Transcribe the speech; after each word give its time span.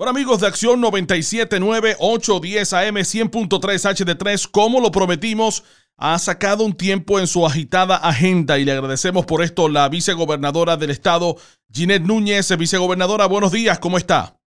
Bueno 0.00 0.12
amigos 0.12 0.40
de 0.40 0.46
Acción 0.46 0.80
97.9, 0.80 1.96
810 1.98 2.72
AM 2.72 2.94
100.3 2.94 3.60
HD3, 3.60 4.50
como 4.50 4.80
lo 4.80 4.90
prometimos, 4.90 5.62
ha 5.98 6.18
sacado 6.18 6.64
un 6.64 6.74
tiempo 6.74 7.20
en 7.20 7.26
su 7.26 7.44
agitada 7.44 7.96
agenda 7.96 8.56
y 8.56 8.64
le 8.64 8.72
agradecemos 8.72 9.26
por 9.26 9.42
esto 9.42 9.68
la 9.68 9.90
vicegobernadora 9.90 10.78
del 10.78 10.88
estado, 10.88 11.36
Ginette 11.70 12.06
Núñez. 12.06 12.56
Vicegobernadora, 12.56 13.26
buenos 13.26 13.52
días, 13.52 13.78
¿cómo 13.78 13.98
está? 13.98 14.38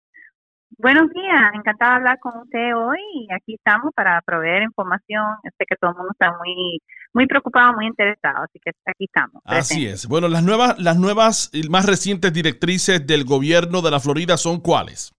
Buenos 0.78 1.10
días, 1.10 1.52
encantada 1.52 1.90
de 1.90 1.96
hablar 1.98 2.18
con 2.20 2.32
usted 2.40 2.74
hoy 2.74 3.00
y 3.12 3.28
aquí 3.34 3.56
estamos 3.56 3.92
para 3.94 4.22
proveer 4.22 4.62
información. 4.62 5.22
Sé 5.42 5.66
que 5.68 5.76
todo 5.76 5.90
el 5.90 5.98
mundo 5.98 6.12
está 6.12 6.34
muy 6.38 6.80
muy 7.12 7.26
preocupado, 7.26 7.74
muy 7.74 7.88
interesado, 7.88 8.44
así 8.44 8.58
que 8.58 8.70
aquí 8.86 9.04
estamos. 9.04 9.42
Así 9.44 9.86
es. 9.86 10.06
Bueno, 10.06 10.28
las 10.28 10.44
nuevas 10.44 10.78
las 10.78 10.96
nuevas 10.96 11.50
y 11.52 11.68
más 11.68 11.84
recientes 11.84 12.32
directrices 12.32 13.06
del 13.06 13.24
gobierno 13.24 13.82
de 13.82 13.90
la 13.90 14.00
Florida 14.00 14.38
son 14.38 14.58
cuáles? 14.58 15.12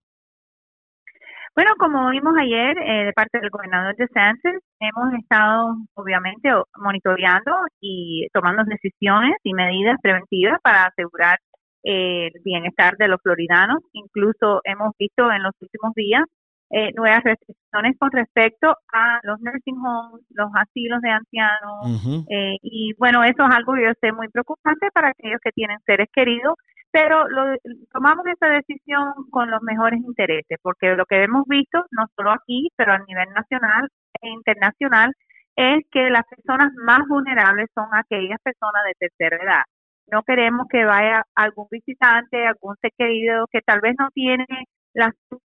Bueno, 1.55 1.71
como 1.77 2.09
vimos 2.09 2.33
ayer 2.35 2.75
eh, 2.79 3.05
de 3.05 3.13
parte 3.13 3.39
del 3.39 3.51
gobernador 3.51 3.95
de 3.95 4.07
Sánchez, 4.07 4.59
hemos 4.79 5.13
estado 5.13 5.75
obviamente 5.93 6.49
monitoreando 6.77 7.51
y 7.79 8.27
tomando 8.33 8.63
decisiones 8.63 9.35
y 9.43 9.53
medidas 9.53 9.97
preventivas 10.01 10.59
para 10.63 10.85
asegurar 10.85 11.37
eh, 11.83 12.31
el 12.33 12.41
bienestar 12.43 12.97
de 12.97 13.07
los 13.07 13.21
floridanos. 13.21 13.83
Incluso 13.93 14.61
hemos 14.63 14.93
visto 14.97 15.31
en 15.31 15.43
los 15.43 15.53
últimos 15.61 15.93
días 15.93 16.23
eh, 16.71 16.91
nuevas 16.95 17.23
restricciones 17.23 17.95
con 17.99 18.11
respecto 18.11 18.75
a 18.91 19.19
los 19.21 19.39
nursing 19.39 19.77
homes, 19.77 20.25
los 20.31 20.49
asilos 20.55 21.01
de 21.01 21.09
ancianos. 21.11 22.25
y 22.63 22.93
bueno, 22.97 23.23
eso 23.23 23.45
es 23.45 23.55
algo 23.55 23.75
que 23.75 23.83
yo 23.83 23.91
sé 24.01 24.11
muy 24.11 24.27
preocupante 24.29 24.87
para 24.91 25.09
aquellos 25.09 25.39
que 25.43 25.51
tienen 25.51 25.77
seres 25.85 26.07
queridos 26.11 26.55
pero 26.93 27.27
lo, 27.27 27.57
tomamos 27.91 28.23
esa 28.27 28.47
decisión 28.49 29.13
con 29.31 29.49
los 29.49 29.63
mejores 29.63 29.99
intereses, 29.99 30.59
porque 30.61 30.95
lo 30.95 31.07
que 31.07 31.23
hemos 31.23 31.43
visto, 31.47 31.83
no 31.89 32.05
solo 32.15 32.31
aquí, 32.31 32.69
pero 32.75 32.93
a 32.93 32.99
nivel 32.99 33.29
nacional 33.33 33.89
e 34.21 34.29
internacional, 34.29 35.11
es 35.55 35.83
que 35.91 36.11
las 36.11 36.23
personas 36.27 36.71
más 36.75 37.01
vulnerables 37.07 37.69
son 37.73 37.87
aquellas 37.93 38.39
personas 38.43 38.83
de 38.85 39.07
tercera 39.09 39.43
edad. 39.43 39.63
No 40.11 40.21
queremos 40.21 40.67
que 40.69 40.85
vaya 40.85 41.23
algún 41.33 41.67
visitante, 41.71 42.45
algún 42.45 42.75
ser 42.79 42.91
querido 42.95 43.47
que 43.51 43.61
tal 43.61 43.81
vez 43.81 43.95
no 43.97 44.09
tiene 44.13 44.45
las 44.93 45.13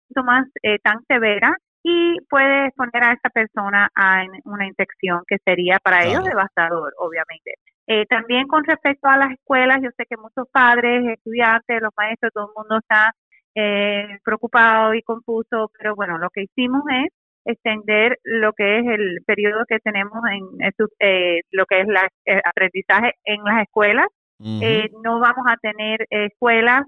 síntomas 0.08 0.46
eh, 0.62 0.78
tan 0.84 1.04
severas 1.08 1.54
y 1.86 2.16
puede 2.30 2.68
exponer 2.68 3.04
a 3.04 3.12
esa 3.12 3.28
persona 3.28 3.90
a 3.94 4.24
una 4.44 4.66
infección 4.66 5.20
que 5.28 5.36
sería 5.44 5.78
para 5.78 6.02
ellos 6.04 6.24
devastador, 6.24 6.94
obviamente. 6.98 7.56
Eh, 7.86 8.06
también 8.06 8.48
con 8.48 8.64
respecto 8.64 9.06
a 9.06 9.18
las 9.18 9.32
escuelas, 9.32 9.82
yo 9.82 9.90
sé 9.94 10.06
que 10.08 10.16
muchos 10.16 10.48
padres, 10.50 11.04
estudiantes, 11.06 11.82
los 11.82 11.92
maestros, 11.94 12.32
todo 12.32 12.46
el 12.46 12.54
mundo 12.56 12.78
está 12.78 13.12
eh, 13.54 14.18
preocupado 14.24 14.94
y 14.94 15.02
confuso, 15.02 15.70
pero 15.78 15.94
bueno, 15.94 16.16
lo 16.16 16.30
que 16.30 16.44
hicimos 16.44 16.82
es 16.90 17.12
extender 17.44 18.18
lo 18.24 18.54
que 18.54 18.78
es 18.78 18.86
el 18.86 19.18
periodo 19.26 19.64
que 19.68 19.78
tenemos 19.80 20.18
en 20.32 20.72
eh, 20.98 21.42
lo 21.50 21.66
que 21.66 21.82
es 21.82 21.86
el 21.86 21.96
eh, 22.24 22.40
aprendizaje 22.42 23.12
en 23.24 23.44
las 23.44 23.62
escuelas. 23.62 24.06
no 24.40 25.20
vamos 25.20 25.44
a 25.46 25.56
tener 25.58 26.06
escuelas 26.08 26.82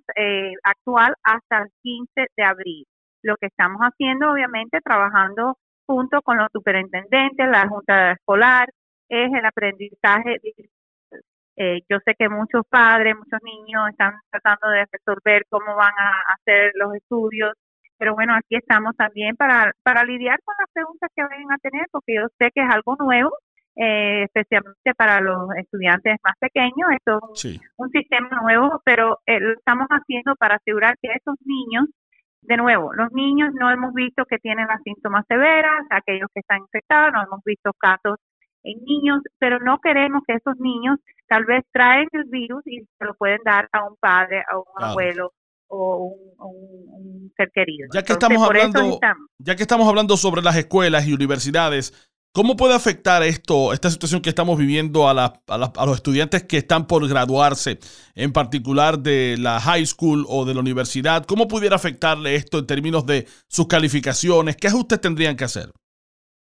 actual 0.65 1.15
hasta 1.22 1.59
el 1.59 1.69
15 1.82 2.26
de 2.34 2.44
abril. 2.44 2.87
Lo 3.22 3.37
que 3.37 3.47
estamos 3.47 3.81
haciendo, 3.81 4.32
obviamente, 4.32 4.81
trabajando 4.81 5.59
junto 5.87 6.22
con 6.22 6.38
los 6.38 6.49
superintendentes, 6.53 7.49
la 7.49 7.69
junta 7.69 8.12
escolar, 8.12 8.69
es 9.09 9.32
el 9.32 9.44
aprendizaje 9.44 10.41
eh, 11.56 11.81
yo 11.88 11.99
sé 12.04 12.15
que 12.19 12.28
muchos 12.28 12.65
padres, 12.69 13.16
muchos 13.16 13.41
niños 13.43 13.88
están 13.88 14.15
tratando 14.31 14.69
de 14.69 14.84
resolver 14.93 15.47
cómo 15.49 15.75
van 15.75 15.93
a 15.99 16.34
hacer 16.34 16.72
los 16.75 16.94
estudios, 16.94 17.54
pero 17.97 18.15
bueno, 18.15 18.34
aquí 18.34 18.56
estamos 18.56 18.94
también 18.94 19.37
para, 19.37 19.72
para 19.83 20.04
lidiar 20.04 20.38
con 20.44 20.54
las 20.59 20.69
preguntas 20.71 21.10
que 21.16 21.22
vayan 21.22 21.50
a 21.50 21.59
tener, 21.59 21.87
porque 21.91 22.16
yo 22.16 22.27
sé 22.38 22.50
que 22.54 22.60
es 22.60 22.71
algo 22.71 22.97
nuevo, 22.97 23.33
eh, 23.75 24.25
especialmente 24.25 24.94
para 24.97 25.21
los 25.22 25.48
estudiantes 25.56 26.16
más 26.22 26.34
pequeños. 26.38 26.91
Esto 26.94 27.21
es 27.34 27.60
un, 27.77 27.91
sistema 27.91 28.28
nuevo, 28.43 28.83
pero 28.84 29.21
eh, 29.25 29.41
lo 29.41 29.53
estamos 29.54 29.87
haciendo 29.88 30.34
para 30.37 30.56
asegurar 30.56 30.97
que 31.00 31.09
esos 31.09 31.37
niños, 31.47 31.87
de 32.47 32.57
nuevo, 32.57 32.93
los 32.95 33.12
niños 33.12 33.51
no 33.55 33.71
hemos 33.71 33.93
visto 33.95 34.25
que 34.25 34.39
tienen 34.39 34.67
las 34.67 34.83
síntomas 34.83 35.25
severas, 35.29 35.84
aquellos 35.91 36.29
que 36.33 36.41
están 36.41 36.61
infectados, 36.61 37.12
no 37.12 37.23
hemos 37.23 37.41
visto 37.45 37.73
casos 37.79 38.17
en 38.62 38.83
niños, 38.84 39.21
pero 39.39 39.61
no 39.61 39.79
queremos 39.81 40.23
que 40.27 40.34
esos 40.34 40.59
niños 40.59 40.99
tal 41.29 41.45
vez 41.45 41.65
traen 41.73 42.09
el 42.12 42.25
virus 42.25 42.62
y 42.67 42.81
se 42.99 43.05
lo 43.05 43.15
pueden 43.15 43.41
dar 43.45 43.69
a 43.73 43.84
un 43.84 43.97
padre, 43.97 44.43
a 44.51 44.59
un 44.59 44.84
abuelo 44.84 45.33
o 45.69 46.15
un, 46.39 47.33
ser 47.37 47.51
querido. 47.53 47.89
Ya 47.93 48.03
que 48.03 48.12
estamos 48.12 48.43
hablando, 48.43 48.99
ya 49.39 49.57
que 49.57 49.63
estamos 49.63 49.89
hablando 49.89 50.17
sobre 50.17 50.43
las 50.43 50.57
escuelas 50.57 51.07
y 51.07 51.13
universidades, 51.13 52.06
¿cómo 52.36 52.54
puede 52.54 52.74
afectar 52.74 53.22
esto, 53.22 53.72
esta 53.72 53.88
situación 53.88 54.20
que 54.20 54.28
estamos 54.28 54.58
viviendo 54.58 55.08
a, 55.08 55.12
a, 55.12 55.86
los 55.86 55.97
estudiantes 55.97 56.44
que 56.44 56.58
están 56.58 56.86
por 56.86 57.08
graduarse, 57.08 57.78
en 58.14 58.30
particular 58.34 58.98
de 58.98 59.36
la 59.38 59.58
high 59.58 59.86
school 59.86 60.26
o 60.28 60.44
de 60.44 60.52
la 60.52 60.60
universidad? 60.60 61.24
¿Cómo 61.24 61.48
pudiera 61.48 61.76
afectarle 61.76 62.34
esto 62.34 62.58
en 62.58 62.66
términos 62.66 63.06
de 63.06 63.24
sus 63.48 63.66
calificaciones? 63.66 64.58
¿Qué 64.58 64.69
ajustes 64.69 65.00
tendrían 65.00 65.34
que 65.34 65.44
hacer? 65.44 65.72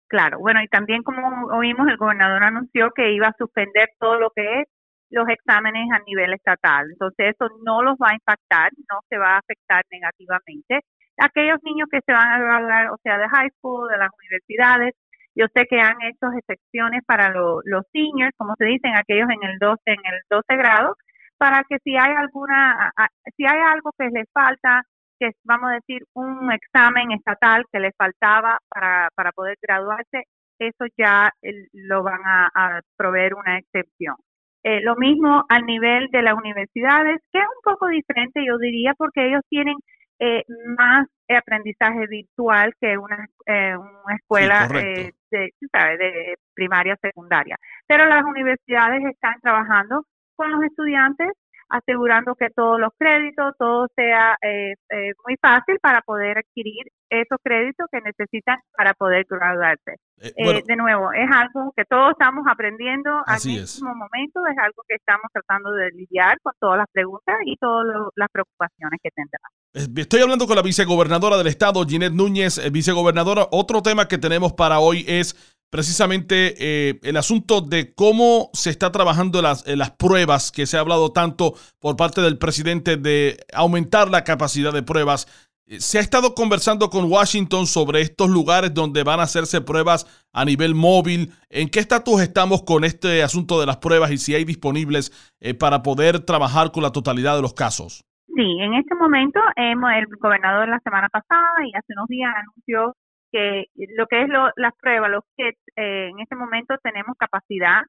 Claro, 0.09 0.39
bueno, 0.41 0.63
y 0.63 0.69
también 0.69 1.03
como 1.03 1.23
oímos, 1.57 1.89
el 1.89 1.97
gobernador 1.97 2.45
anunció 2.45 2.91
que 2.95 3.15
iba 3.15 3.29
a 3.29 3.37
suspender 3.39 3.89
todo 3.99 4.21
lo 4.21 4.29
que 4.37 4.61
es 4.61 4.69
los 5.09 5.27
exámenes 5.31 5.89
a 5.91 6.05
nivel 6.05 6.35
estatal. 6.35 6.85
Entonces, 6.91 7.35
eso 7.35 7.49
no 7.65 7.83
los 7.83 7.97
va 7.97 8.11
a 8.11 8.15
impactar, 8.15 8.73
no 8.93 9.01
se 9.09 9.17
va 9.17 9.37
a 9.37 9.39
afectar 9.39 9.83
negativamente. 9.91 10.81
Aquellos 11.17 11.59
niños 11.63 11.89
que 11.91 12.01
se 12.05 12.13
van 12.13 12.29
a 12.29 12.39
graduar, 12.39 12.91
o 12.91 12.99
sea, 13.03 13.17
de 13.17 13.27
high 13.27 13.49
school, 13.57 13.89
de 13.89 13.97
las 13.97 14.11
universidades, 14.21 14.95
yo 15.39 15.47
sé 15.55 15.67
que 15.71 15.81
han 15.81 16.03
hecho 16.03 16.27
excepciones 16.37 17.03
para 17.07 17.31
los 17.31 17.85
seniors, 17.93 18.35
como 18.37 18.55
se 18.59 18.65
dicen, 18.65 18.97
aquellos 18.97 19.31
en 19.31 19.49
el 19.49 19.59
12, 19.59 19.81
en 19.87 20.05
el 20.05 20.21
12 20.29 20.57
grado, 20.57 20.97
para 21.39 21.63
que 21.69 21.79
si 21.85 21.97
hay 21.97 22.13
alguna, 22.17 22.93
si 23.37 23.47
hay 23.47 23.61
algo 23.61 23.93
que 23.97 24.09
les 24.11 24.27
falta, 24.33 24.83
que 25.21 25.31
vamos 25.45 25.71
a 25.71 25.75
decir 25.75 26.03
un 26.15 26.51
examen 26.53 27.13
estatal 27.13 27.65
que 27.73 27.79
le 27.79 27.93
faltaba 27.97 28.59
para, 28.69 29.09
para 29.15 29.31
poder 29.33 29.57
graduarse, 29.63 30.25
eso 30.59 30.87
ya 30.97 31.31
lo 31.73 32.03
van 32.03 32.21
a, 32.25 32.81
proveer 32.97 33.35
una 33.35 33.59
excepción. 33.59 34.17
Eh, 34.65 34.81
lo 34.83 34.97
mismo 34.97 35.45
al 35.49 35.65
nivel 35.67 36.09
de 36.11 36.23
las 36.23 36.35
universidades, 36.35 37.21
que 37.33 37.39
es 37.39 37.47
un 37.47 37.63
poco 37.63 37.87
diferente, 37.87 38.45
yo 38.45 38.59
diría, 38.59 38.93
porque 38.99 39.29
ellos 39.29 39.43
tienen 39.49 39.77
eh, 40.19 40.45
más 40.77 41.07
aprendizaje 41.29 42.07
virtual 42.07 42.73
que 42.81 42.97
una, 42.97 43.29
eh, 43.47 43.77
una 43.77 44.17
escuela 44.17 44.67
de, 44.69 45.15
de 45.31 46.35
primaria 46.55 46.97
secundaria. 47.01 47.57
Pero 47.87 48.07
las 48.07 48.25
universidades 48.25 49.05
están 49.05 49.35
trabajando 49.43 50.05
con 50.37 50.51
los 50.53 50.63
estudiantes 50.63 51.29
asegurando 51.69 52.35
que 52.35 52.49
todos 52.51 52.81
los 52.81 52.91
créditos, 52.99 53.55
todo 53.59 53.89
sea 53.95 54.37
eh, 54.43 54.75
eh, 54.91 55.13
muy 55.27 55.37
fácil 55.41 55.79
para 55.81 56.01
poder 56.03 56.39
adquirir 56.39 56.87
esos 57.11 57.39
créditos 57.43 57.87
que 57.91 58.01
necesitan 58.01 58.59
para 58.77 58.95
poder 58.95 59.27
graduarse. 59.29 59.97
Eh, 60.21 60.63
de 60.67 60.77
nuevo, 60.77 61.13
es 61.13 61.31
algo 61.31 61.73
que 61.77 61.85
todos 61.85 62.11
estamos 62.11 62.45
aprendiendo 62.51 63.11
al 63.27 63.41
mismo 63.45 63.95
momento, 63.95 64.41
es 64.51 64.59
algo 64.59 64.83
que 64.89 64.97
estamos 64.97 65.27
tratando 65.33 65.71
de 65.73 65.91
lidiar 65.93 66.39
con 66.43 66.53
todas 66.59 66.79
las 66.79 66.87
preguntas 66.93 67.37
y 67.45 67.57
todas 67.57 67.87
las 68.17 68.29
preocupaciones 68.31 68.99
que 69.03 69.11
tendrán. 69.11 69.97
Estoy 69.97 70.21
hablando 70.21 70.47
con 70.47 70.57
la 70.57 70.63
vicegobernadora 70.63 71.37
del 71.37 71.47
estado, 71.47 71.85
Ginette 71.87 72.15
Núñez. 72.15 72.61
Vicegobernadora, 72.73 73.47
otro 73.53 73.83
tema 73.83 74.09
que 74.09 74.19
tenemos 74.19 74.53
para 74.53 74.81
hoy 74.81 75.05
es 75.07 75.58
precisamente 75.71 76.55
eh, 76.59 76.99
el 77.03 77.17
asunto 77.17 77.61
de 77.61 77.95
cómo 77.95 78.51
se 78.53 78.71
está 78.71 78.91
trabajando 78.93 79.43
las, 79.43 79.67
eh, 79.67 79.77
las 79.77 79.91
pruebas, 79.91 80.51
que 80.51 80.67
se 80.67 80.77
ha 80.77 80.81
hablado 80.81 81.13
tanto 81.13 81.55
por 81.79 81.97
parte 81.97 82.21
del 82.21 82.39
presidente 82.39 82.97
de 82.97 83.39
aumentar 83.53 84.11
la 84.11 84.25
capacidad 84.25 84.73
de 84.73 84.83
pruebas. 84.83 85.27
Eh, 85.67 85.81
se 85.81 85.99
ha 85.99 86.01
estado 86.01 86.35
conversando 86.35 86.89
con 86.91 87.11
Washington 87.11 87.67
sobre 87.67 88.01
estos 88.01 88.31
lugares 88.31 88.73
donde 88.73 89.03
van 89.03 89.21
a 89.21 89.25
hacerse 89.25 89.61
pruebas 89.61 90.07
a 90.33 90.45
nivel 90.45 90.75
móvil. 90.75 91.33
¿En 91.51 91.69
qué 91.69 91.81
estatus 91.81 92.23
estamos 92.23 92.63
con 92.63 92.85
este 92.85 93.23
asunto 93.23 93.61
de 93.61 93.67
las 93.67 93.77
pruebas 93.77 94.11
y 94.11 94.19
si 94.19 94.35
hay 94.35 94.45
disponibles 94.45 95.13
para 95.59 95.83
poder 95.83 96.21
trabajar 96.21 96.73
con 96.73 96.83
la 96.83 96.93
totalidad 96.93 97.37
de 97.37 97.43
los 97.43 97.55
casos? 97.55 98.05
Sí, 98.35 98.45
en 98.61 98.75
este 98.75 98.95
momento 98.95 99.41
el 99.57 100.07
gobernador 100.21 100.69
la 100.69 100.79
semana 100.81 101.09
pasada 101.09 101.49
y 101.67 101.77
hace 101.77 101.93
unos 101.93 102.07
días 102.09 102.33
anunció 102.37 102.95
que 103.31 103.67
lo 103.97 104.07
que 104.07 104.23
es 104.23 104.29
lo, 104.29 104.51
las 104.57 104.75
pruebas, 104.77 105.11
los 105.11 105.25
kits, 105.37 105.61
eh, 105.77 106.09
en 106.11 106.21
este 106.21 106.37
momento 106.37 106.77
tenemos 106.83 107.17
capacidad 107.19 107.83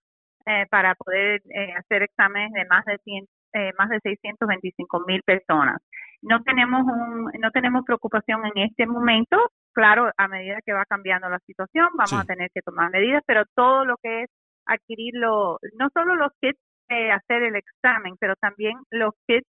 eh, 0.46 0.66
para 0.70 0.96
poder 0.96 1.42
eh, 1.54 1.74
hacer 1.78 2.04
exámenes 2.04 2.52
de 2.54 2.66
más 2.66 2.86
de 2.86 2.98
100, 3.04 3.28
más 3.78 3.90
de 3.90 4.00
625 4.02 5.04
mil 5.08 5.22
personas. 5.24 5.78
No 6.22 6.44
tenemos 6.44 6.82
un, 6.84 7.32
no 7.40 7.52
tenemos 7.52 7.86
preocupación 7.86 8.46
en 8.46 8.64
este 8.64 8.86
momento. 8.86 9.38
Claro, 9.74 10.12
a 10.18 10.28
medida 10.28 10.60
que 10.66 10.74
va 10.74 10.86
cambiando 10.86 11.30
la 11.30 11.40
situación, 11.40 11.88
vamos 11.96 12.14
a 12.14 12.26
tener 12.26 12.50
que 12.54 12.62
tomar 12.62 12.92
medidas, 12.92 13.24
pero 13.26 13.44
todo 13.56 13.86
lo 13.86 13.96
que 14.04 14.24
es 14.24 14.30
adquirirlo, 14.66 15.60
no 15.78 15.90
solo 15.94 16.16
los 16.16 16.32
kits 16.42 16.60
de 16.90 17.12
hacer 17.12 17.44
el 17.44 17.56
examen, 17.56 18.16
pero 18.20 18.36
también 18.36 18.78
los 18.92 19.14
kits 19.28 19.48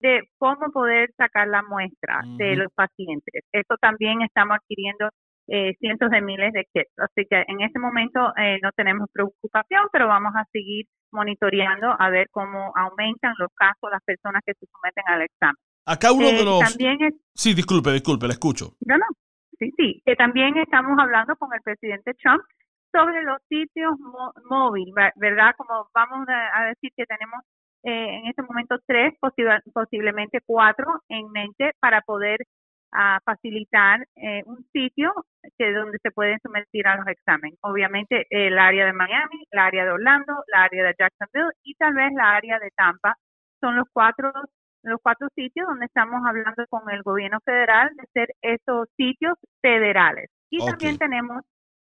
de 0.00 0.22
cómo 0.38 0.70
poder 0.72 1.12
sacar 1.16 1.48
la 1.48 1.62
muestra 1.62 2.20
de 2.36 2.56
los 2.56 2.72
pacientes. 2.72 3.44
Eso 3.52 3.76
también 3.80 4.22
estamos 4.22 4.56
adquiriendo 4.56 5.10
eh, 5.52 5.74
cientos 5.80 6.10
de 6.10 6.20
miles 6.20 6.52
de 6.52 6.64
kits. 6.72 6.92
Así 6.96 7.26
que 7.28 7.44
en 7.48 7.60
este 7.60 7.80
momento 7.80 8.32
eh, 8.36 8.58
no 8.62 8.70
tenemos 8.72 9.08
preocupación, 9.12 9.88
pero 9.92 10.06
vamos 10.06 10.32
a 10.36 10.44
seguir 10.52 10.86
monitoreando 11.10 11.88
a 11.98 12.08
ver 12.08 12.28
cómo 12.30 12.72
aumentan 12.76 13.34
los 13.36 13.50
casos 13.54 13.90
las 13.90 14.02
personas 14.04 14.42
que 14.46 14.54
se 14.54 14.66
someten 14.66 15.04
al 15.08 15.22
examen. 15.22 15.56
Acá 15.86 16.12
uno 16.12 16.28
de 16.28 16.40
eh, 16.40 16.44
los... 16.44 16.78
Sí, 17.34 17.54
disculpe, 17.54 17.90
disculpe, 17.90 18.26
le 18.26 18.34
escucho. 18.34 18.76
No, 18.86 18.96
no. 18.96 19.06
Sí, 19.58 19.72
sí. 19.76 20.00
Que 20.06 20.14
también 20.14 20.56
estamos 20.56 20.96
hablando 20.98 21.34
con 21.34 21.52
el 21.52 21.60
presidente 21.62 22.14
Trump 22.14 22.42
sobre 22.92 23.22
los 23.22 23.38
sitios 23.48 23.94
móviles, 24.48 24.94
¿verdad? 25.16 25.52
Como 25.56 25.88
vamos 25.92 26.28
a, 26.28 26.64
decir 26.66 26.90
que 26.96 27.06
tenemos 27.06 27.42
eh, 27.82 28.18
en 28.18 28.26
este 28.26 28.42
momento 28.42 28.76
tres, 28.86 29.14
posiblemente 29.72 30.40
cuatro 30.46 31.02
en 31.08 31.30
mente 31.32 31.72
para 31.80 32.02
poder 32.02 32.38
ah, 32.92 33.18
facilitar 33.24 34.06
eh, 34.16 34.42
un 34.46 34.64
sitio 34.72 35.12
que 35.58 35.72
donde 35.72 35.98
se 36.02 36.10
pueden 36.10 36.38
someter 36.42 36.86
a 36.86 36.96
los 36.96 37.06
exámenes. 37.06 37.58
Obviamente 37.62 38.26
el 38.30 38.58
área 38.58 38.86
de 38.86 38.92
Miami, 38.92 39.46
el 39.50 39.58
área 39.58 39.84
de 39.84 39.90
Orlando, 39.92 40.44
la 40.48 40.64
área 40.64 40.84
de 40.84 40.94
Jacksonville 40.98 41.52
y 41.64 41.74
tal 41.74 41.94
vez 41.94 42.12
la 42.14 42.36
área 42.36 42.58
de 42.58 42.70
Tampa 42.76 43.14
son 43.60 43.76
los 43.76 43.86
cuatro 43.92 44.32
los 44.82 44.98
cuatro 45.02 45.28
sitios 45.34 45.66
donde 45.66 45.86
estamos 45.86 46.22
hablando 46.26 46.64
con 46.68 46.88
el 46.90 47.02
gobierno 47.02 47.38
federal 47.44 47.90
de 47.96 48.04
ser 48.14 48.28
esos 48.40 48.88
sitios 48.96 49.34
federales. 49.60 50.30
Y 50.48 50.64
también 50.64 50.96
tenemos 50.96 51.42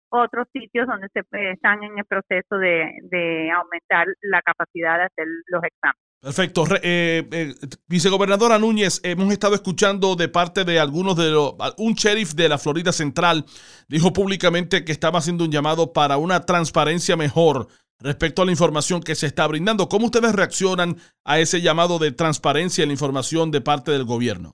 otros 0.09 0.47
sitios 0.53 0.87
donde 0.87 1.07
se 1.09 1.19
eh, 1.19 1.51
están 1.53 1.83
en 1.83 1.97
el 1.97 2.05
proceso 2.05 2.57
de, 2.57 3.51
aumentar 3.51 4.07
la 4.21 4.41
capacidad 4.41 4.97
de 4.99 5.05
hacer 5.05 5.25
los 5.47 5.63
exámenes. 5.63 6.02
Perfecto. 6.23 6.63
Eh, 6.81 7.27
eh, 7.33 7.53
vicegobernadora 7.89 8.57
Núñez, 8.57 9.01
hemos 9.03 9.29
estado 9.29 9.55
escuchando 9.55 10.15
de 10.15 10.29
parte 10.29 10.63
de 10.63 10.79
algunos 10.79 11.17
de 11.17 11.29
los... 11.29 11.55
Un 11.77 11.95
sheriff 11.95 12.33
de 12.33 12.47
la 12.47 12.57
Florida 12.57 12.93
Central 12.93 13.43
dijo 13.89 14.13
públicamente 14.13 14.85
que 14.85 14.93
estaba 14.93 15.19
haciendo 15.19 15.43
un 15.43 15.51
llamado 15.51 15.91
para 15.91 16.15
una 16.15 16.45
transparencia 16.45 17.17
mejor 17.17 17.67
respecto 17.99 18.41
a 18.41 18.45
la 18.45 18.51
información 18.51 19.01
que 19.01 19.15
se 19.15 19.25
está 19.25 19.45
brindando. 19.47 19.89
¿Cómo 19.89 20.05
ustedes 20.05 20.33
reaccionan 20.33 20.95
a 21.25 21.39
ese 21.39 21.59
llamado 21.59 21.99
de 21.99 22.13
transparencia 22.13 22.83
en 22.83 22.87
la 22.87 22.93
información 22.93 23.51
de 23.51 23.59
parte 23.59 23.91
del 23.91 24.05
gobierno? 24.05 24.53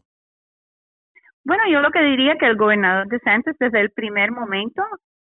Bueno, 1.46 1.64
yo 1.72 1.82
lo 1.82 1.92
que 1.92 2.02
diría 2.02 2.36
que 2.40 2.48
el 2.48 2.58
gobernador 2.58 3.08
de 3.10 3.20
Santos 3.20 3.56
desde 3.60 3.80
el 3.80 3.92
primer 3.92 4.32
momento 4.32 4.82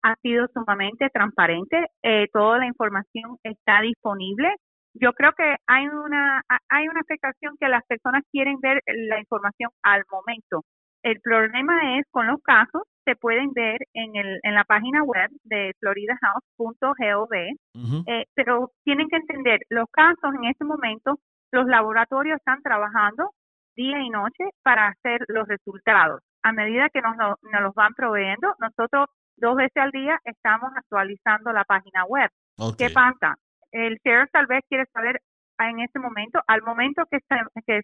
ha 0.03 0.15
sido 0.23 0.47
sumamente 0.55 1.11
transparente. 1.13 1.89
Eh, 2.03 2.29
toda 2.33 2.57
la 2.57 2.67
información 2.67 3.37
está 3.43 3.83
disponible. 3.83 4.49
Yo 4.95 5.13
creo 5.13 5.33
que 5.33 5.57
hay 5.67 5.87
una 5.87 6.43
hay 6.69 6.89
una 6.89 7.01
afectación 7.01 7.57
que 7.59 7.69
las 7.69 7.85
personas 7.87 8.23
quieren 8.31 8.59
ver 8.61 8.83
la 8.87 9.21
información 9.21 9.71
al 9.83 10.03
momento. 10.11 10.65
El 11.03 11.21
problema 11.21 11.99
es 11.99 12.07
con 12.11 12.27
los 12.27 12.43
casos 12.43 12.83
se 13.05 13.17
pueden 13.17 13.53
ver 13.53 13.79
en 13.95 14.17
el 14.17 14.39
en 14.43 14.55
la 14.55 14.65
página 14.65 15.03
web 15.03 15.31
de 15.45 15.73
floridahouse.gov, 15.81 17.35
eh, 17.35 18.27
pero 18.35 18.73
tienen 18.85 19.09
que 19.09 19.17
entender 19.17 19.61
los 19.71 19.87
casos 19.91 20.35
en 20.35 20.45
este 20.45 20.65
momento 20.65 21.19
los 21.53 21.67
laboratorios 21.67 22.37
están 22.39 22.63
trabajando 22.63 23.31
día 23.75 24.01
y 24.01 24.11
noche 24.11 24.45
para 24.63 24.89
hacer 24.89 25.25
los 25.29 25.49
resultados. 25.49 26.21
A 26.43 26.53
medida 26.53 26.89
que 26.91 27.03
nos, 27.03 27.17
nos 27.17 27.63
los 27.63 27.75
van 27.75 27.95
proveyendo, 27.95 28.55
nosotros 28.59 29.07
dos 29.37 29.57
veces 29.57 29.77
al 29.77 29.91
día 29.91 30.19
estamos 30.25 30.71
actualizando 30.77 31.53
la 31.53 31.65
página 31.65 32.05
web. 32.05 32.31
¿Qué 32.79 32.91
pasa? 32.91 33.37
El 33.73 33.99
sheriff 34.05 34.31
tal 34.33 34.47
vez 34.47 34.63
quiere 34.69 34.87
saber 34.93 35.21
en 35.59 35.81
este 35.81 35.99
momento, 35.99 36.41
al 36.47 36.63
momento 36.63 37.05
que, 37.11 37.19
se, 37.21 37.37
que, 37.67 37.81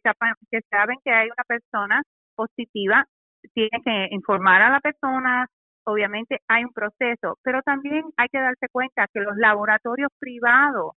que 0.51 0.61
saben 0.71 0.97
que 1.05 1.11
hay 1.11 1.27
una 1.27 1.45
persona 1.47 2.03
positiva, 2.35 3.05
tiene 3.55 3.83
que 3.85 4.09
informar 4.11 4.63
a 4.63 4.71
la 4.71 4.81
persona, 4.81 5.47
obviamente 5.85 6.41
hay 6.49 6.65
un 6.65 6.73
proceso, 6.73 7.39
pero 7.43 7.63
también 7.63 8.05
hay 8.17 8.29
que 8.29 8.41
darse 8.41 8.69
cuenta 8.73 9.07
que 9.13 9.21
los 9.21 9.37
laboratorios 9.37 10.11
privados 10.19 10.93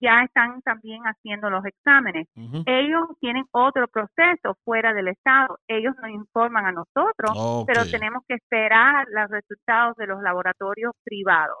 ya 0.00 0.22
están 0.22 0.62
también 0.62 1.02
haciendo 1.02 1.50
los 1.50 1.64
exámenes. 1.64 2.28
Ellos 2.66 3.08
tienen 3.20 3.44
otro 3.50 3.88
proceso 3.88 4.56
fuera 4.64 4.94
del 4.94 5.08
Estado. 5.08 5.58
Ellos 5.66 5.94
nos 6.00 6.10
informan 6.10 6.66
a 6.66 6.72
nosotros, 6.72 7.64
pero 7.66 7.84
tenemos 7.90 8.22
que 8.28 8.34
esperar 8.34 9.06
los 9.10 9.28
resultados 9.28 9.96
de 9.96 10.06
los 10.06 10.22
laboratorios 10.22 10.92
privados. 11.02 11.58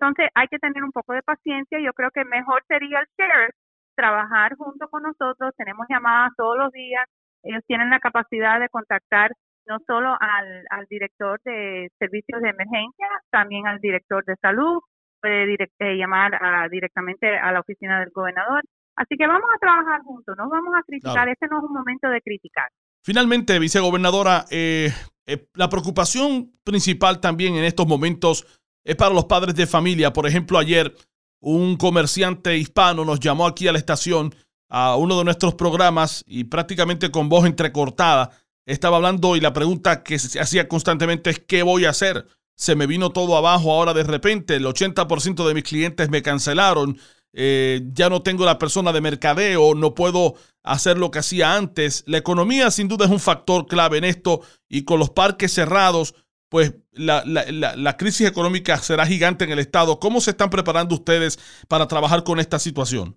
Entonces, 0.00 0.30
hay 0.34 0.48
que 0.48 0.58
tener 0.58 0.82
un 0.82 0.92
poco 0.92 1.12
de 1.12 1.22
paciencia. 1.22 1.78
Yo 1.78 1.92
creo 1.92 2.10
que 2.10 2.24
mejor 2.24 2.64
sería 2.66 3.00
el 3.00 3.06
sheriff 3.18 3.54
trabajar 3.94 4.56
junto 4.56 4.88
con 4.88 5.02
nosotros. 5.02 5.52
Tenemos 5.58 5.86
llamadas 5.90 6.32
todos 6.36 6.56
los 6.56 6.72
días. 6.72 7.04
Ellos 7.42 7.62
tienen 7.66 7.90
la 7.90 8.00
capacidad 8.00 8.58
de 8.58 8.68
contactar 8.68 9.32
no 9.66 9.78
solo 9.86 10.16
al, 10.18 10.64
al 10.70 10.86
director 10.88 11.40
de 11.44 11.90
servicios 11.98 12.40
de 12.40 12.48
emergencia, 12.48 13.06
también 13.30 13.66
al 13.66 13.78
director 13.78 14.24
de 14.24 14.34
salud, 14.40 14.80
puede 15.20 15.54
eh, 15.54 15.96
llamar 15.96 16.32
directamente 16.70 17.36
a 17.38 17.52
la 17.52 17.60
oficina 17.60 18.00
del 18.00 18.10
gobernador. 18.10 18.62
Así 18.96 19.16
que 19.16 19.26
vamos 19.26 19.48
a 19.54 19.58
trabajar 19.58 20.00
juntos, 20.02 20.34
no 20.36 20.48
vamos 20.48 20.74
a 20.76 20.82
criticar, 20.82 21.28
este 21.28 21.46
no 21.46 21.58
es 21.58 21.64
un 21.64 21.72
momento 21.72 22.08
de 22.08 22.20
criticar. 22.20 22.68
Finalmente, 23.02 23.58
vicegobernadora, 23.58 24.44
eh, 24.50 24.90
eh, 25.26 25.46
la 25.54 25.68
preocupación 25.68 26.52
principal 26.64 27.20
también 27.20 27.54
en 27.54 27.64
estos 27.64 27.86
momentos 27.86 28.59
es 28.84 28.96
para 28.96 29.14
los 29.14 29.24
padres 29.26 29.54
de 29.54 29.66
familia. 29.66 30.12
Por 30.12 30.26
ejemplo, 30.26 30.58
ayer 30.58 30.94
un 31.40 31.76
comerciante 31.76 32.56
hispano 32.56 33.04
nos 33.04 33.20
llamó 33.20 33.46
aquí 33.46 33.68
a 33.68 33.72
la 33.72 33.78
estación 33.78 34.34
a 34.68 34.96
uno 34.96 35.18
de 35.18 35.24
nuestros 35.24 35.54
programas 35.54 36.22
y 36.26 36.44
prácticamente 36.44 37.10
con 37.10 37.28
voz 37.28 37.46
entrecortada 37.46 38.30
estaba 38.66 38.96
hablando 38.96 39.34
y 39.36 39.40
la 39.40 39.52
pregunta 39.52 40.02
que 40.02 40.18
se 40.18 40.38
hacía 40.38 40.68
constantemente 40.68 41.30
es 41.30 41.38
¿qué 41.40 41.62
voy 41.62 41.86
a 41.86 41.90
hacer? 41.90 42.26
se 42.60 42.76
me 42.76 42.86
vino 42.86 43.08
todo 43.08 43.38
abajo 43.38 43.72
ahora 43.72 43.94
de 43.94 44.02
repente, 44.02 44.56
el 44.56 44.66
80% 44.66 45.48
de 45.48 45.54
mis 45.54 45.64
clientes 45.64 46.10
me 46.10 46.20
cancelaron, 46.20 46.98
eh, 47.32 47.80
ya 47.94 48.10
no 48.10 48.20
tengo 48.20 48.44
la 48.44 48.58
persona 48.58 48.92
de 48.92 49.00
mercadeo, 49.00 49.74
no 49.74 49.94
puedo 49.94 50.34
hacer 50.62 50.98
lo 50.98 51.10
que 51.10 51.20
hacía 51.20 51.56
antes. 51.56 52.04
La 52.06 52.18
economía 52.18 52.70
sin 52.70 52.86
duda 52.86 53.06
es 53.06 53.10
un 53.10 53.18
factor 53.18 53.66
clave 53.66 53.96
en 53.96 54.04
esto 54.04 54.42
y 54.68 54.84
con 54.84 54.98
los 54.98 55.08
parques 55.08 55.54
cerrados, 55.54 56.14
pues 56.50 56.76
la, 56.92 57.22
la, 57.24 57.96
crisis 57.96 58.28
económica 58.28 58.76
será 58.76 59.06
gigante 59.06 59.44
en 59.44 59.52
el 59.52 59.60
Estado. 59.60 60.00
¿Cómo 60.00 60.20
se 60.20 60.32
están 60.32 60.50
preparando 60.50 60.96
ustedes 60.96 61.38
para 61.68 61.86
trabajar 61.86 62.24
con 62.24 62.40
esta 62.40 62.58
situación? 62.58 63.16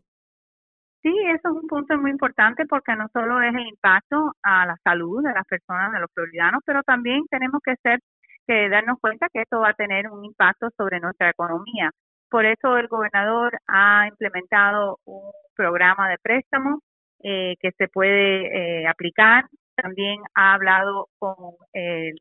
Sí, 1.02 1.12
eso 1.36 1.50
es 1.50 1.64
un 1.64 1.68
punto 1.68 1.98
muy 1.98 2.12
importante 2.12 2.66
porque 2.68 2.96
no 2.96 3.08
solo 3.12 3.42
es 3.42 3.54
el 3.54 3.68
impacto 3.68 4.36
a 4.44 4.68
la 4.68 4.78
salud 4.84 5.24
de 5.24 5.34
las 5.34 5.46
personas, 5.46 5.92
de 5.92 6.00
los 6.00 6.10
floridanos, 6.14 6.62
pero 6.66 6.84
también 6.84 7.26
tenemos 7.30 7.60
que 7.66 7.76
ser 7.82 8.00
que 8.48 8.70
darnos 8.70 9.00
cuenta 9.02 9.28
que 9.34 9.42
esto 9.42 9.60
va 9.60 9.70
a 9.70 9.74
tener 9.74 10.10
un 10.10 10.24
impacto 10.24 10.70
sobre 10.78 11.00
nuestra 11.00 11.30
economía. 11.30 11.90
Por 12.30 12.46
eso 12.46 12.78
el 12.78 12.88
gobernador 12.88 13.58
ha 13.68 14.08
implementado 14.08 15.00
un 15.06 15.32
programa 15.56 16.08
de 16.10 16.18
préstamo 16.22 16.82
eh, 17.24 17.56
que 17.60 17.72
se 17.78 17.88
puede 17.88 18.84
eh, 18.84 18.88
aplicar. 18.88 19.46
También 19.76 20.22
ha 20.36 20.54
hablado 20.54 21.08
con 21.20 21.36
el, 21.74 22.14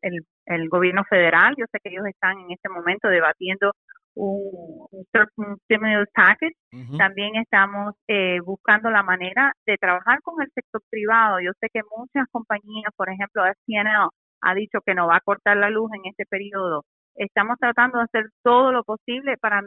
el, 0.46 0.68
gobierno 0.68 1.04
federal. 1.04 1.54
Yo 1.56 1.66
sé 1.70 1.78
que 1.82 1.90
ellos 1.90 2.06
están 2.06 2.38
en 2.38 2.50
este 2.52 2.68
momento 2.68 3.08
debatiendo 3.08 3.72
un, 4.14 4.86
un 4.90 5.56
stimulus 5.64 6.08
package. 6.14 6.56
También 6.98 7.36
estamos 7.36 7.94
eh, 8.08 8.40
buscando 8.44 8.90
la 8.90 9.02
manera 9.02 9.52
de 9.66 9.76
trabajar 9.78 10.20
con 10.22 10.40
el 10.42 10.48
sector 10.54 10.82
privado. 10.90 11.40
Yo 11.40 11.52
sé 11.60 11.68
que 11.72 11.80
muchas 11.96 12.26
compañías, 12.30 12.92
por 12.96 13.10
ejemplo, 13.10 13.42
SNL, 13.66 14.08
ha 14.42 14.54
dicho 14.54 14.80
que 14.84 14.94
no 14.94 15.06
va 15.06 15.16
a 15.16 15.20
cortar 15.20 15.56
la 15.56 15.70
luz 15.70 15.90
en 15.94 16.02
este 16.10 16.26
periodo. 16.26 16.84
Estamos 17.14 17.58
tratando 17.58 17.98
de 17.98 18.04
hacer 18.04 18.30
todo 18.42 18.72
lo 18.72 18.84
posible 18.84 19.36
para, 19.36 19.60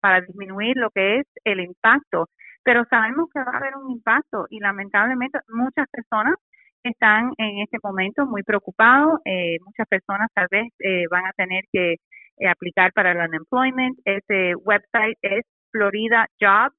para 0.00 0.20
disminuir 0.20 0.76
lo 0.76 0.90
que 0.90 1.20
es 1.20 1.26
el 1.44 1.60
impacto, 1.60 2.26
pero 2.62 2.84
sabemos 2.90 3.28
que 3.32 3.40
va 3.40 3.52
a 3.52 3.56
haber 3.56 3.74
un 3.76 3.90
impacto 3.90 4.46
y 4.50 4.60
lamentablemente 4.60 5.38
muchas 5.48 5.86
personas 5.90 6.34
están 6.82 7.32
en 7.38 7.58
este 7.60 7.78
momento 7.82 8.26
muy 8.26 8.42
preocupados, 8.42 9.20
eh, 9.24 9.56
muchas 9.64 9.86
personas 9.88 10.28
tal 10.34 10.46
vez 10.50 10.68
eh, 10.80 11.04
van 11.10 11.26
a 11.26 11.32
tener 11.32 11.64
que 11.72 11.94
eh, 12.38 12.48
aplicar 12.48 12.92
para 12.92 13.12
el 13.12 13.18
unemployment. 13.18 13.98
Ese 14.04 14.54
website 14.56 15.18
es 15.22 15.44
floridajobs.org 15.72 16.72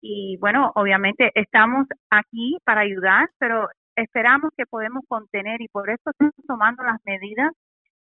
y 0.00 0.36
bueno, 0.40 0.72
obviamente 0.74 1.30
estamos 1.34 1.86
aquí 2.10 2.56
para 2.64 2.82
ayudar, 2.82 3.28
pero 3.38 3.68
esperamos 3.96 4.50
que 4.56 4.66
podemos 4.66 5.04
contener 5.08 5.60
y 5.62 5.68
por 5.68 5.88
eso 5.90 6.10
estamos 6.10 6.34
tomando 6.46 6.82
las 6.82 6.98
medidas 7.04 7.52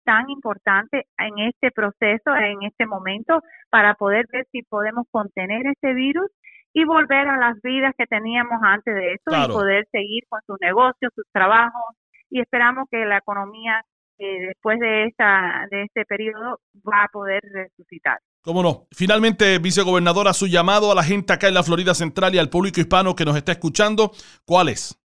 tan 0.04 0.30
importantes 0.30 1.04
en 1.18 1.38
este 1.46 1.70
proceso, 1.70 2.34
en 2.34 2.62
este 2.62 2.86
momento, 2.86 3.42
para 3.68 3.94
poder 3.94 4.26
ver 4.32 4.46
si 4.50 4.62
podemos 4.62 5.06
contener 5.10 5.66
este 5.66 5.94
virus 5.94 6.30
y 6.72 6.84
volver 6.84 7.28
a 7.28 7.36
las 7.36 7.60
vidas 7.62 7.94
que 7.96 8.06
teníamos 8.06 8.60
antes 8.62 8.94
de 8.94 9.14
esto 9.14 9.32
y 9.32 9.48
poder 9.48 9.86
seguir 9.90 10.24
con 10.28 10.40
sus 10.46 10.56
negocios, 10.60 11.12
sus 11.14 11.26
trabajos 11.32 11.96
y 12.30 12.40
esperamos 12.40 12.88
que 12.90 13.04
la 13.04 13.18
economía 13.18 13.82
eh, 14.18 14.48
después 14.48 14.78
de 14.78 15.06
esta 15.06 15.66
de 15.70 15.84
este 15.84 16.04
periodo 16.04 16.60
va 16.86 17.04
a 17.04 17.08
poder 17.08 17.42
resucitar. 17.52 18.18
¿Cómo 18.42 18.62
no? 18.62 18.86
Finalmente, 18.92 19.58
vicegobernadora, 19.58 20.32
su 20.32 20.46
llamado 20.46 20.92
a 20.92 20.94
la 20.94 21.02
gente 21.02 21.32
acá 21.32 21.48
en 21.48 21.54
la 21.54 21.62
Florida 21.62 21.94
Central 21.94 22.34
y 22.34 22.38
al 22.38 22.48
público 22.48 22.80
hispano 22.80 23.14
que 23.14 23.24
nos 23.24 23.36
está 23.36 23.52
escuchando, 23.52 24.12
¿cuál 24.46 24.68
es? 24.68 24.96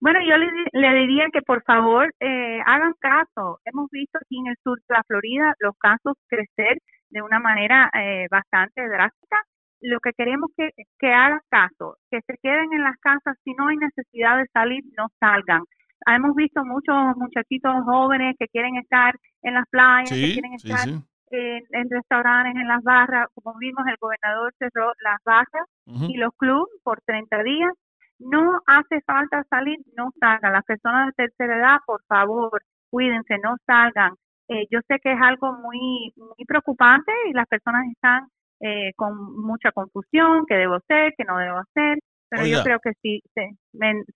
Bueno, 0.00 0.18
yo 0.20 0.36
le, 0.36 0.94
diría 0.94 1.26
que 1.32 1.42
por 1.42 1.62
favor 1.62 2.12
eh, 2.18 2.58
hagan 2.66 2.92
caso. 2.98 3.60
Hemos 3.64 3.88
visto 3.90 4.18
aquí 4.18 4.36
en 4.36 4.48
el 4.48 4.56
sur 4.64 4.76
de 4.88 4.94
la 4.96 5.04
Florida 5.04 5.54
los 5.60 5.76
casos 5.78 6.14
crecer 6.26 6.78
de 7.10 7.22
una 7.22 7.38
manera 7.38 7.88
eh, 7.94 8.26
bastante 8.28 8.82
drástica. 8.88 9.36
Lo 9.82 10.00
que 10.00 10.12
queremos 10.12 10.50
que, 10.56 10.70
que 10.98 11.12
hagan 11.12 11.40
caso, 11.50 11.96
que 12.10 12.20
se 12.26 12.38
queden 12.42 12.72
en 12.72 12.82
las 12.82 12.96
casas. 12.98 13.36
Si 13.44 13.52
no 13.54 13.68
hay 13.68 13.76
necesidad 13.76 14.38
de 14.38 14.46
salir, 14.52 14.82
no 14.96 15.08
salgan. 15.20 15.62
Hemos 16.06 16.34
visto 16.34 16.64
muchos 16.64 17.16
muchachitos 17.16 17.84
jóvenes 17.84 18.34
que 18.38 18.48
quieren 18.48 18.76
estar 18.76 19.14
en 19.42 19.54
las 19.54 19.68
playas, 19.68 20.10
que 20.10 20.32
quieren 20.32 20.54
estar 20.54 20.88
En, 21.30 21.90
restaurantes, 21.90 22.60
en 22.60 22.68
las 22.68 22.82
barras. 22.82 23.28
Como 23.34 23.56
vimos, 23.58 23.84
el 23.86 23.96
gobernador 24.00 24.52
cerró 24.58 24.92
las 25.02 25.18
barras 25.24 25.66
y 25.86 26.16
los 26.16 26.32
clubes 26.36 26.72
por 26.82 27.00
30 27.02 27.42
días. 27.42 27.72
No 28.18 28.60
hace 28.66 29.00
falta 29.02 29.44
salir, 29.50 29.78
no 29.96 30.10
salgan. 30.20 30.52
Las 30.52 30.64
personas 30.64 31.06
de 31.08 31.24
tercera 31.26 31.56
edad, 31.56 31.78
por 31.86 32.02
favor, 32.04 32.62
cuídense, 32.90 33.38
no 33.38 33.56
salgan. 33.66 34.14
Eh, 34.48 34.66
yo 34.70 34.80
sé 34.86 34.98
que 35.02 35.12
es 35.12 35.20
algo 35.20 35.54
muy, 35.54 36.12
muy 36.16 36.44
preocupante 36.46 37.12
y 37.28 37.32
las 37.32 37.46
personas 37.46 37.86
están 37.90 38.28
eh, 38.62 38.92
con 38.96 39.42
mucha 39.42 39.72
confusión, 39.72 40.46
qué 40.46 40.54
debo 40.54 40.76
hacer, 40.76 41.12
qué 41.18 41.24
no 41.24 41.36
debo 41.38 41.58
hacer. 41.58 41.98
Pero 42.30 42.46
yo 42.46 42.62
creo 42.62 42.78
que 42.82 42.92
si 43.02 43.20
se, 43.34 43.50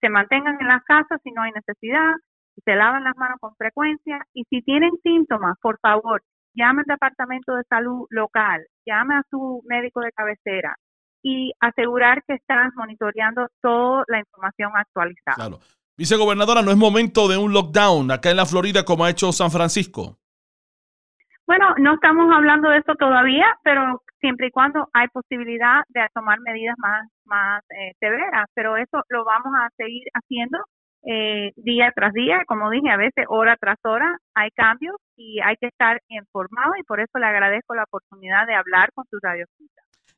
se 0.00 0.08
mantengan 0.08 0.56
en 0.58 0.68
las 0.68 0.82
casas 0.84 1.20
si 1.22 1.32
no 1.32 1.42
hay 1.42 1.52
necesidad, 1.52 2.12
se 2.64 2.74
lavan 2.74 3.04
las 3.04 3.16
manos 3.16 3.36
con 3.40 3.54
frecuencia 3.56 4.20
y 4.32 4.44
si 4.48 4.62
tienen 4.62 4.92
síntomas, 5.02 5.56
por 5.60 5.78
favor, 5.80 6.22
llame 6.54 6.80
al 6.80 6.94
departamento 6.94 7.54
de 7.54 7.62
salud 7.68 8.06
local, 8.08 8.64
llame 8.86 9.16
a 9.16 9.22
su 9.28 9.62
médico 9.66 10.00
de 10.00 10.12
cabecera 10.12 10.76
y 11.22 11.52
asegurar 11.60 12.22
que 12.26 12.34
están 12.34 12.70
monitoreando 12.74 13.48
toda 13.60 14.04
la 14.08 14.20
información 14.20 14.70
actualizada. 14.74 15.34
Claro. 15.34 15.58
Vicegobernadora, 15.98 16.62
no 16.62 16.70
es 16.70 16.76
momento 16.76 17.26
de 17.26 17.36
un 17.36 17.52
lockdown 17.52 18.10
acá 18.10 18.30
en 18.30 18.36
la 18.36 18.46
Florida 18.46 18.84
como 18.84 19.04
ha 19.04 19.10
hecho 19.10 19.32
San 19.32 19.50
Francisco. 19.50 20.18
Bueno, 21.46 21.74
no 21.78 21.94
estamos 21.94 22.32
hablando 22.34 22.70
de 22.70 22.78
eso 22.78 22.94
todavía, 22.96 23.46
pero 23.62 24.02
siempre 24.20 24.48
y 24.48 24.50
cuando 24.50 24.88
hay 24.92 25.06
posibilidad 25.08 25.82
de 25.88 26.00
tomar 26.12 26.40
medidas 26.40 26.74
más, 26.78 27.08
más 27.24 27.62
eh, 27.70 27.92
severas, 28.00 28.46
pero 28.54 28.76
eso 28.76 29.02
lo 29.08 29.24
vamos 29.24 29.52
a 29.56 29.68
seguir 29.76 30.04
haciendo 30.14 30.58
eh, 31.04 31.52
día 31.56 31.92
tras 31.94 32.12
día, 32.12 32.42
como 32.48 32.68
dije, 32.70 32.90
a 32.90 32.96
veces 32.96 33.26
hora 33.28 33.56
tras 33.60 33.78
hora 33.84 34.18
hay 34.34 34.50
cambios 34.50 34.96
y 35.16 35.38
hay 35.40 35.54
que 35.60 35.68
estar 35.68 36.00
informado 36.08 36.72
y 36.80 36.82
por 36.82 36.98
eso 36.98 37.18
le 37.18 37.26
agradezco 37.26 37.76
la 37.76 37.84
oportunidad 37.84 38.44
de 38.46 38.54
hablar 38.54 38.90
con 38.92 39.04
su 39.08 39.18
radio. 39.22 39.46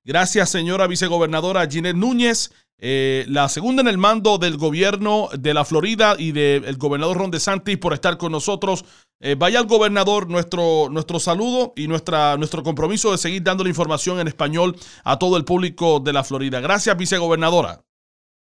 Gracias, 0.04 0.50
señora 0.50 0.86
vicegobernadora 0.86 1.66
Ginette 1.66 1.96
Núñez. 1.96 2.67
Eh, 2.80 3.24
la 3.28 3.48
segunda 3.48 3.82
en 3.82 3.88
el 3.88 3.98
mando 3.98 4.38
del 4.38 4.56
gobierno 4.56 5.28
de 5.36 5.52
la 5.52 5.64
Florida 5.64 6.14
y 6.16 6.30
del 6.32 6.76
gobernador 6.76 7.18
Ron 7.18 7.30
DeSantis 7.30 7.76
por 7.78 7.92
estar 7.92 8.18
con 8.18 8.32
nosotros. 8.32 8.84
Eh, 9.20 9.34
vaya 9.36 9.58
al 9.58 9.66
gobernador 9.66 10.30
nuestro, 10.30 10.88
nuestro 10.88 11.18
saludo 11.18 11.72
y 11.74 11.88
nuestra, 11.88 12.36
nuestro 12.36 12.62
compromiso 12.62 13.10
de 13.10 13.18
seguir 13.18 13.42
dando 13.42 13.64
la 13.64 13.70
información 13.70 14.20
en 14.20 14.28
español 14.28 14.76
a 15.02 15.18
todo 15.18 15.36
el 15.36 15.44
público 15.44 15.98
de 15.98 16.12
la 16.12 16.22
Florida. 16.22 16.60
Gracias, 16.60 16.96
vicegobernadora. 16.96 17.82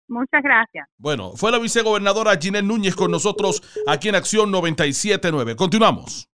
Muchas 0.07 0.41
gracias. 0.43 0.87
Bueno, 0.97 1.33
fue 1.35 1.51
la 1.51 1.59
vicegobernadora 1.59 2.37
Ginette 2.39 2.65
Núñez 2.65 2.95
con 2.95 3.11
nosotros 3.11 3.63
aquí 3.87 4.09
en 4.09 4.15
Acción 4.15 4.51
979. 4.51 5.55
Continuamos. 5.55 6.29